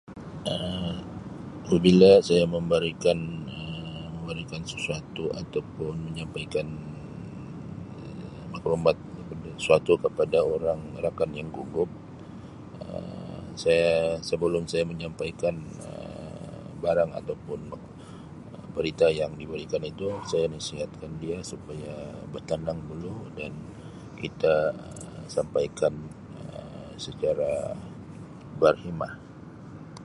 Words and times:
Um 0.53 0.95
Apabila 1.65 2.09
saya 2.27 2.45
memberikan 2.57 3.19
Um 3.57 3.85
memberikan 4.17 4.61
sesuatu 4.71 5.23
atau 5.41 5.61
pun 5.75 5.93
menyampaikan 6.07 6.65
maklumat 8.53 8.97
atau 9.21 9.49
sesuatu 9.61 9.93
kepada 10.05 10.37
orang 10.55 10.79
rakan 11.05 11.29
yang 11.39 11.49
gugup 11.57 11.89
Um 12.89 13.43
saya 13.63 13.89
sebelum 14.29 14.63
saya 14.71 14.83
menyampaikan 14.91 15.55
Um 15.87 16.67
barang 16.83 17.11
atau 17.19 17.35
pun 17.45 17.61
berita 18.75 19.05
yang 19.19 19.31
diberikan 19.41 19.81
itu 19.91 20.07
saya 20.31 20.45
nasihat 20.55 20.89
kan 21.01 21.11
dia 21.23 21.37
supaya 21.51 21.95
bertenang 22.33 22.79
dulu 22.89 23.13
dan 23.39 23.53
kita 24.21 24.55
Um 24.73 25.25
sampaikan 25.35 25.93
Um 26.41 26.89
secara 27.05 27.51
berhemah. 28.61 29.13